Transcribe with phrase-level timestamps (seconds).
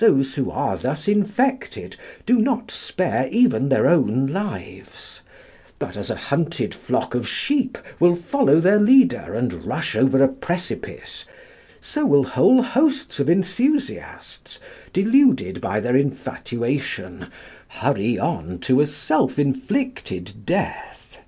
[0.00, 5.22] Those who are thus infected do not spare even their own lives,
[5.78, 10.28] but as a hunted flock of sheep will follow their leader and rush over a
[10.28, 11.24] precipice,
[11.80, 14.60] so will whole hosts of enthusiasts,
[14.92, 17.28] deluded by their infatuation,
[17.68, 21.22] hurry on to a self inflicted death.